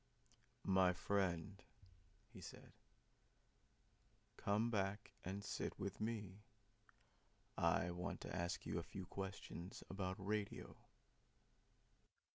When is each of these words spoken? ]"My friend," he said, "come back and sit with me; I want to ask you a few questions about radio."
]"My 0.79 0.93
friend," 0.93 1.63
he 2.33 2.41
said, 2.41 2.73
"come 4.35 4.71
back 4.71 5.13
and 5.23 5.43
sit 5.43 5.77
with 5.77 6.01
me; 6.01 6.41
I 7.55 7.91
want 7.91 8.19
to 8.21 8.35
ask 8.35 8.65
you 8.65 8.79
a 8.79 8.89
few 8.89 9.05
questions 9.05 9.83
about 9.91 10.15
radio." 10.17 10.75